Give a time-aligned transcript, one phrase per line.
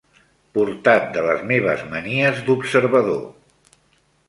[0.57, 3.23] Portat de les meves manies d'observador